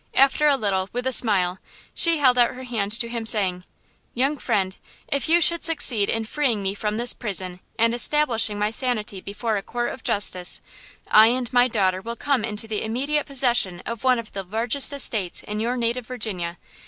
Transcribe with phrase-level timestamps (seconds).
[0.15, 1.59] After a little, with a smile,
[1.93, 3.63] she held out her hand to him, saying:
[4.15, 4.75] "Young friend,
[5.07, 9.57] if you should succeed in freeing me from this prison and establishing my sanity before
[9.57, 10.59] a court of justice,
[11.11, 14.91] I and my daughter will come into the immediate possession of one of the largest
[14.91, 16.57] estates in your native Virginia!